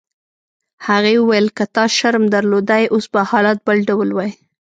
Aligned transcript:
هغې 0.87 1.13
وویل: 1.17 1.47
که 1.57 1.63
تا 1.75 1.83
شرم 1.97 2.23
درلودای 2.33 2.85
اوس 2.93 3.05
به 3.13 3.21
حالات 3.29 3.57
بل 3.67 3.77
ډول 3.89 4.09
وای. 4.13 4.31